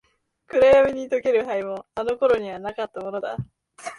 [0.47, 3.37] 暗闇に溶ける灰も、あの頃にはなかったものだ。